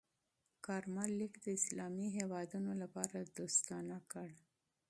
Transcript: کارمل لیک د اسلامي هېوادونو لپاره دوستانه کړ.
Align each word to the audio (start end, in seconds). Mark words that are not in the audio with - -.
کارمل 0.65 1.09
لیک 1.19 1.33
د 1.43 1.47
اسلامي 1.59 2.07
هېوادونو 2.17 2.71
لپاره 2.81 3.17
دوستانه 3.37 3.97
کړ. 4.11 4.27